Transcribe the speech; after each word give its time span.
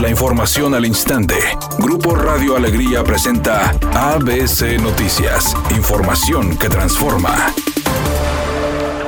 La 0.00 0.08
información 0.08 0.76
al 0.76 0.86
instante. 0.86 1.34
Grupo 1.80 2.14
Radio 2.14 2.54
Alegría 2.54 3.02
presenta 3.02 3.70
ABC 3.94 4.80
Noticias. 4.80 5.56
Información 5.74 6.56
que 6.56 6.68
transforma. 6.68 7.52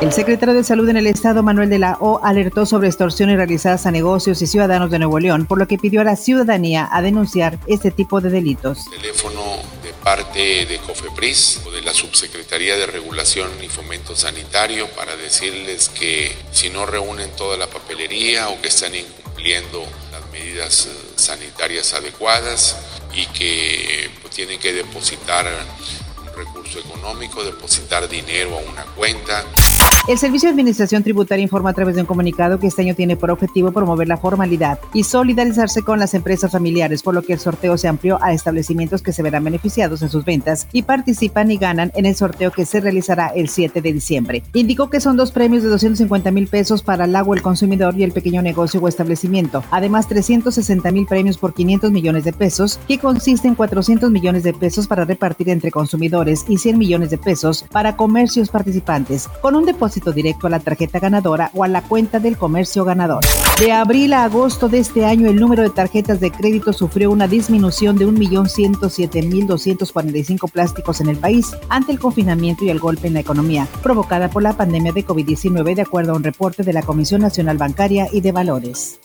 El 0.00 0.12
secretario 0.12 0.52
de 0.52 0.64
Salud 0.64 0.88
en 0.88 0.96
el 0.96 1.06
Estado, 1.06 1.44
Manuel 1.44 1.70
de 1.70 1.78
la 1.78 1.96
O, 2.00 2.18
alertó 2.24 2.66
sobre 2.66 2.88
extorsiones 2.88 3.36
realizadas 3.36 3.86
a 3.86 3.92
negocios 3.92 4.42
y 4.42 4.48
ciudadanos 4.48 4.90
de 4.90 4.98
Nuevo 4.98 5.20
León, 5.20 5.46
por 5.46 5.58
lo 5.58 5.68
que 5.68 5.78
pidió 5.78 6.00
a 6.00 6.04
la 6.04 6.16
ciudadanía 6.16 6.88
a 6.90 7.02
denunciar 7.02 7.60
este 7.68 7.92
tipo 7.92 8.20
de 8.20 8.30
delitos. 8.30 8.86
Teléfono 8.90 9.42
de 9.84 9.92
parte 10.02 10.66
de 10.66 10.78
COFEPRIS 10.78 11.60
o 11.66 11.70
de 11.70 11.82
la 11.82 11.94
Subsecretaría 11.94 12.76
de 12.76 12.86
Regulación 12.86 13.48
y 13.62 13.68
Fomento 13.68 14.16
Sanitario 14.16 14.88
para 14.96 15.14
decirles 15.14 15.88
que 15.88 16.32
si 16.50 16.68
no 16.70 16.84
reúnen 16.84 17.30
toda 17.36 17.56
la 17.56 17.68
papelería 17.68 18.48
o 18.48 18.60
que 18.60 18.68
están 18.68 18.92
incumpliendo 18.96 19.84
medidas 20.32 20.86
eh, 20.86 20.90
sanitarias 21.16 21.92
adecuadas 21.94 22.76
y 23.12 23.26
que 23.26 24.10
pues, 24.22 24.34
tienen 24.34 24.58
que 24.58 24.72
depositar 24.72 25.46
económico, 26.78 27.42
depositar 27.42 28.08
dinero 28.08 28.56
a 28.56 28.70
una 28.70 28.84
cuenta. 28.94 29.44
El 30.08 30.18
Servicio 30.18 30.48
de 30.48 30.52
Administración 30.52 31.02
Tributaria 31.02 31.42
informa 31.42 31.70
a 31.70 31.72
través 31.74 31.94
de 31.94 32.00
un 32.00 32.06
comunicado 32.06 32.58
que 32.58 32.66
este 32.66 32.82
año 32.82 32.94
tiene 32.94 33.16
por 33.16 33.30
objetivo 33.30 33.70
promover 33.70 34.08
la 34.08 34.16
formalidad 34.16 34.80
y 34.94 35.04
solidarizarse 35.04 35.82
con 35.82 35.98
las 35.98 36.14
empresas 36.14 36.50
familiares, 36.50 37.02
por 37.02 37.14
lo 37.14 37.22
que 37.22 37.34
el 37.34 37.38
sorteo 37.38 37.76
se 37.76 37.86
amplió 37.86 38.18
a 38.22 38.32
establecimientos 38.32 39.02
que 39.02 39.12
se 39.12 39.22
verán 39.22 39.44
beneficiados 39.44 40.02
en 40.02 40.08
sus 40.08 40.24
ventas 40.24 40.66
y 40.72 40.82
participan 40.82 41.50
y 41.50 41.58
ganan 41.58 41.92
en 41.94 42.06
el 42.06 42.16
sorteo 42.16 42.50
que 42.50 42.64
se 42.64 42.80
realizará 42.80 43.28
el 43.28 43.48
7 43.48 43.82
de 43.82 43.92
diciembre. 43.92 44.42
Indicó 44.54 44.90
que 44.90 45.00
son 45.00 45.16
dos 45.16 45.32
premios 45.32 45.62
de 45.62 45.68
250 45.68 46.30
mil 46.30 46.48
pesos 46.48 46.82
para 46.82 47.04
el 47.04 47.14
agua, 47.14 47.36
el 47.36 47.42
consumidor 47.42 47.94
y 47.96 48.02
el 48.02 48.12
pequeño 48.12 48.42
negocio 48.42 48.80
o 48.80 48.88
establecimiento. 48.88 49.62
Además, 49.70 50.08
360 50.08 50.90
mil 50.92 51.06
premios 51.06 51.36
por 51.36 51.52
500 51.52 51.92
millones 51.92 52.24
de 52.24 52.32
pesos, 52.32 52.80
que 52.88 52.98
consiste 52.98 53.48
en 53.48 53.54
400 53.54 54.10
millones 54.10 54.42
de 54.44 54.54
pesos 54.54 54.86
para 54.86 55.04
repartir 55.04 55.50
entre 55.50 55.70
consumidores 55.70 56.44
y 56.48 56.58
100 56.60 56.78
millones 56.78 57.10
de 57.10 57.18
pesos 57.18 57.64
para 57.70 57.96
comercios 57.96 58.48
participantes, 58.50 59.28
con 59.40 59.56
un 59.56 59.64
depósito 59.64 60.12
directo 60.12 60.46
a 60.46 60.50
la 60.50 60.60
tarjeta 60.60 60.98
ganadora 60.98 61.50
o 61.54 61.64
a 61.64 61.68
la 61.68 61.80
cuenta 61.82 62.20
del 62.20 62.36
comercio 62.36 62.84
ganador. 62.84 63.24
De 63.58 63.72
abril 63.72 64.12
a 64.12 64.24
agosto 64.24 64.68
de 64.68 64.78
este 64.78 65.04
año, 65.04 65.28
el 65.28 65.36
número 65.36 65.62
de 65.62 65.70
tarjetas 65.70 66.20
de 66.20 66.30
crédito 66.30 66.72
sufrió 66.72 67.10
una 67.10 67.26
disminución 67.28 67.96
de 67.96 68.06
1.107.245 68.06 70.50
plásticos 70.50 71.00
en 71.00 71.08
el 71.08 71.16
país 71.16 71.56
ante 71.68 71.92
el 71.92 71.98
confinamiento 71.98 72.64
y 72.64 72.70
el 72.70 72.78
golpe 72.78 73.08
en 73.08 73.14
la 73.14 73.20
economía 73.20 73.66
provocada 73.82 74.28
por 74.30 74.42
la 74.42 74.56
pandemia 74.56 74.92
de 74.92 75.06
COVID-19, 75.06 75.74
de 75.74 75.82
acuerdo 75.82 76.12
a 76.12 76.16
un 76.16 76.24
reporte 76.24 76.62
de 76.62 76.72
la 76.72 76.82
Comisión 76.82 77.22
Nacional 77.22 77.58
Bancaria 77.58 78.08
y 78.12 78.20
de 78.20 78.30
Valores. 78.32 79.00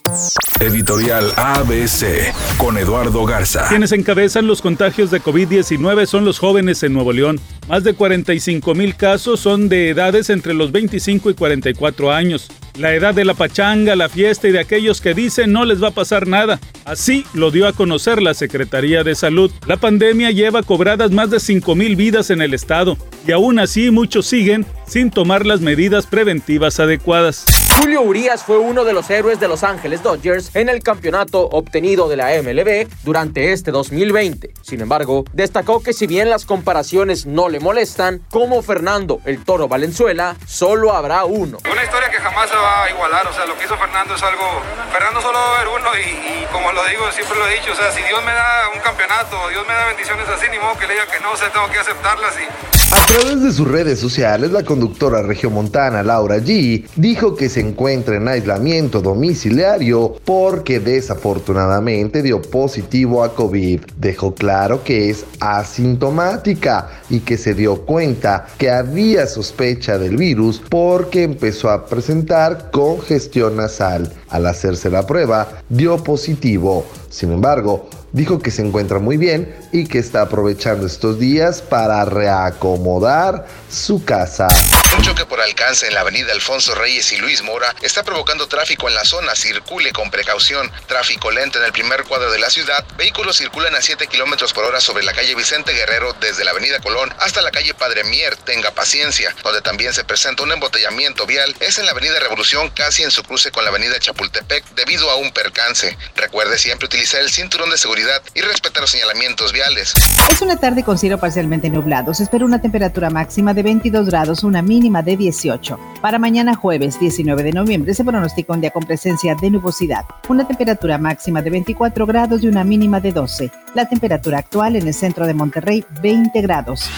Editorial 0.60 1.32
ABC 1.36 2.32
con 2.56 2.78
Eduardo 2.78 3.26
Garza. 3.26 3.68
Quienes 3.68 3.92
encabezan 3.92 4.46
los 4.46 4.62
contagios 4.62 5.10
de 5.10 5.20
COVID-19 5.20 6.06
son 6.06 6.24
los 6.24 6.38
jóvenes 6.38 6.82
en 6.82 6.94
Nuevo 6.94 7.12
León. 7.12 7.38
Más 7.68 7.84
de 7.84 7.92
45 7.92 8.74
mil 8.74 8.96
casos 8.96 9.40
son 9.40 9.68
de 9.68 9.90
edades 9.90 10.30
entre 10.30 10.54
los 10.54 10.72
25 10.72 11.28
y 11.30 11.34
44 11.34 12.10
años. 12.10 12.48
La 12.78 12.94
edad 12.94 13.14
de 13.14 13.26
la 13.26 13.34
pachanga, 13.34 13.96
la 13.96 14.08
fiesta 14.08 14.48
y 14.48 14.52
de 14.52 14.60
aquellos 14.60 15.02
que 15.02 15.12
dicen 15.12 15.52
no 15.52 15.66
les 15.66 15.82
va 15.82 15.88
a 15.88 15.94
pasar 15.94 16.26
nada. 16.26 16.58
Así 16.86 17.26
lo 17.34 17.50
dio 17.50 17.68
a 17.68 17.74
conocer 17.74 18.22
la 18.22 18.32
Secretaría 18.32 19.04
de 19.04 19.14
Salud. 19.14 19.50
La 19.66 19.76
pandemia 19.76 20.30
lleva 20.30 20.62
cobradas 20.62 21.10
más 21.10 21.30
de 21.30 21.40
5 21.40 21.74
mil 21.74 21.96
vidas 21.96 22.30
en 22.30 22.40
el 22.40 22.54
estado 22.54 22.96
y 23.26 23.32
aún 23.32 23.58
así 23.58 23.90
muchos 23.90 24.26
siguen 24.26 24.64
sin 24.86 25.10
tomar 25.10 25.44
las 25.44 25.60
medidas 25.60 26.06
preventivas 26.06 26.80
adecuadas. 26.80 27.44
Julio 27.78 28.00
Urias 28.02 28.42
fue 28.42 28.58
uno 28.58 28.84
de 28.84 28.92
los 28.92 29.08
héroes 29.10 29.38
de 29.38 29.48
Los 29.48 29.62
Ángeles 29.62 30.02
Dodgers 30.02 30.54
en 30.54 30.68
el 30.68 30.82
campeonato 30.82 31.42
obtenido 31.42 32.08
de 32.08 32.16
la 32.16 32.30
MLB 32.42 32.88
durante 33.04 33.52
este 33.52 33.70
2020. 33.70 34.54
Sin 34.62 34.80
embargo, 34.80 35.24
destacó 35.32 35.82
que 35.82 35.92
si 35.92 36.06
bien 36.06 36.30
las 36.30 36.46
comparaciones 36.46 37.26
no 37.26 37.48
le 37.48 37.60
molestan, 37.60 38.22
como 38.30 38.62
Fernando 38.62 39.20
el 39.24 39.44
Toro 39.44 39.68
Valenzuela, 39.68 40.36
solo 40.46 40.94
habrá 40.94 41.24
uno. 41.24 41.58
Una 41.70 41.84
historia 41.84 42.10
que 42.10 42.16
jamás 42.16 42.48
se 42.48 42.56
va 42.56 42.84
a 42.84 42.90
igualar, 42.90 43.26
o 43.28 43.32
sea, 43.32 43.46
lo 43.46 43.56
que 43.56 43.64
hizo 43.64 43.76
Fernando 43.76 44.14
es 44.14 44.22
algo... 44.22 44.44
Fernando 44.90 45.20
solo 45.20 45.38
va 45.38 45.44
a 45.44 45.60
haber 45.60 45.68
uno 45.68 45.90
y, 45.96 46.42
y 46.42 46.46
como 46.50 46.72
lo 46.72 46.84
digo, 46.86 47.04
siempre 47.12 47.38
lo 47.38 47.46
he 47.46 47.54
dicho, 47.54 47.72
o 47.72 47.76
sea, 47.76 47.92
si 47.92 48.02
Dios 48.02 48.24
me 48.24 48.32
da 48.32 48.70
un 48.74 48.80
campeonato, 48.80 49.48
Dios 49.50 49.66
me 49.66 49.74
da 49.74 49.86
bendiciones 49.86 50.28
así, 50.28 50.46
ni 50.50 50.58
modo 50.58 50.76
que 50.78 50.86
le 50.86 50.94
diga 50.94 51.06
que 51.06 51.20
no, 51.20 51.32
o 51.32 51.36
sea, 51.36 51.52
tengo 51.52 51.68
que 51.70 51.78
aceptarlas 51.78 52.34
y... 52.40 52.65
A 52.92 53.04
través 53.04 53.42
de 53.42 53.52
sus 53.52 53.66
redes 53.66 53.98
sociales, 53.98 54.52
la 54.52 54.64
conductora 54.64 55.20
regiomontana 55.20 56.04
Laura 56.04 56.36
G 56.38 56.86
dijo 56.94 57.34
que 57.34 57.48
se 57.48 57.58
encuentra 57.58 58.14
en 58.14 58.28
aislamiento 58.28 59.00
domiciliario 59.00 60.14
porque 60.24 60.78
desafortunadamente 60.78 62.22
dio 62.22 62.40
positivo 62.40 63.24
a 63.24 63.34
COVID. 63.34 63.80
Dejó 63.96 64.34
claro 64.34 64.84
que 64.84 65.10
es 65.10 65.24
asintomática 65.40 67.02
y 67.10 67.20
que 67.20 67.36
se 67.36 67.54
dio 67.54 67.84
cuenta 67.84 68.46
que 68.56 68.70
había 68.70 69.26
sospecha 69.26 69.98
del 69.98 70.16
virus 70.16 70.62
porque 70.68 71.24
empezó 71.24 71.70
a 71.70 71.86
presentar 71.86 72.70
congestión 72.70 73.56
nasal. 73.56 74.12
Al 74.28 74.46
hacerse 74.46 74.90
la 74.90 75.04
prueba, 75.04 75.60
dio 75.68 75.96
positivo. 76.04 76.86
Sin 77.10 77.32
embargo, 77.32 77.88
dijo 78.16 78.38
que 78.38 78.50
se 78.50 78.66
encuentra 78.66 78.98
muy 78.98 79.18
bien 79.18 79.54
y 79.72 79.84
que 79.84 79.98
está 79.98 80.22
aprovechando 80.22 80.86
estos 80.86 81.18
días 81.18 81.60
para 81.60 82.02
reacomodar 82.06 83.46
su 83.68 84.02
casa. 84.04 84.48
Un 84.94 85.02
choque 85.02 85.26
por 85.26 85.40
alcance 85.40 85.86
en 85.86 85.94
la 85.94 86.00
avenida 86.00 86.32
Alfonso 86.32 86.74
Reyes 86.74 87.12
y 87.12 87.18
Luis 87.18 87.42
Mora 87.42 87.74
está 87.82 88.02
provocando 88.02 88.48
tráfico 88.48 88.88
en 88.88 88.94
la 88.94 89.04
zona. 89.04 89.34
Circule 89.34 89.92
con 89.92 90.10
precaución. 90.10 90.70
Tráfico 90.86 91.30
lento 91.30 91.58
en 91.58 91.64
el 91.64 91.72
primer 91.72 92.04
cuadro 92.04 92.30
de 92.30 92.38
la 92.38 92.50
ciudad. 92.50 92.84
Vehículos 92.96 93.36
circulan 93.36 93.74
a 93.74 93.82
7 93.82 94.06
kilómetros 94.06 94.52
por 94.52 94.64
hora 94.64 94.80
sobre 94.80 95.04
la 95.04 95.12
calle 95.12 95.34
Vicente 95.34 95.72
Guerrero 95.72 96.14
desde 96.20 96.44
la 96.44 96.52
avenida 96.52 96.80
Colón 96.80 97.12
hasta 97.18 97.42
la 97.42 97.50
calle 97.50 97.74
Padre 97.74 98.04
Mier. 98.04 98.36
Tenga 98.36 98.70
paciencia. 98.70 99.34
Donde 99.42 99.60
también 99.60 99.92
se 99.92 100.04
presenta 100.04 100.42
un 100.42 100.52
embotellamiento 100.52 101.26
vial 101.26 101.54
es 101.60 101.78
en 101.78 101.86
la 101.86 101.92
avenida 101.92 102.18
Revolución, 102.20 102.70
casi 102.70 103.02
en 103.02 103.10
su 103.10 103.22
cruce 103.22 103.50
con 103.50 103.64
la 103.64 103.70
avenida 103.70 103.98
Chapultepec, 103.98 104.64
debido 104.74 105.10
a 105.10 105.16
un 105.16 105.30
percance. 105.32 105.96
Recuerde 106.16 106.58
siempre 106.58 106.86
utilizar 106.86 107.20
el 107.20 107.30
cinturón 107.30 107.70
de 107.70 107.78
seguridad 107.78 108.22
y 108.34 108.40
respetar 108.40 108.82
los 108.82 108.90
señalamientos 108.90 109.52
viales. 109.52 109.92
Es 110.30 110.40
una 110.40 110.58
tarde 110.58 110.84
con 110.84 110.98
cielo 110.98 111.18
parcialmente 111.18 111.68
nublado. 111.70 112.14
Se 112.14 112.22
espera 112.22 112.44
una 112.44 112.60
temperatura 112.60 113.10
máxima 113.10 113.54
de 113.54 113.62
22 113.62 114.06
grados, 114.06 114.42
una 114.42 114.62
mínima 114.76 115.00
de 115.02 115.16
18. 115.16 115.78
Para 116.02 116.18
mañana 116.18 116.54
jueves 116.54 117.00
19 117.00 117.42
de 117.42 117.52
noviembre 117.52 117.94
se 117.94 118.04
pronostica 118.04 118.52
un 118.52 118.60
día 118.60 118.70
con 118.70 118.82
presencia 118.82 119.34
de 119.34 119.50
nubosidad. 119.50 120.04
Una 120.28 120.46
temperatura 120.46 120.98
máxima 120.98 121.40
de 121.40 121.48
24 121.48 122.04
grados 122.04 122.42
y 122.42 122.48
una 122.48 122.62
mínima 122.62 123.00
de 123.00 123.10
12. 123.10 123.50
La 123.74 123.88
temperatura 123.88 124.38
actual 124.38 124.76
en 124.76 124.86
el 124.86 124.92
centro 124.92 125.26
de 125.26 125.32
Monterrey 125.32 125.82
20 126.02 126.42
grados. 126.42 126.90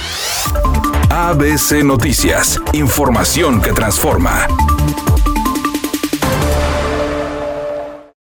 ABC 1.09 1.84
Noticias. 1.84 2.61
Información 2.72 3.62
que 3.62 3.72
transforma. 3.72 4.49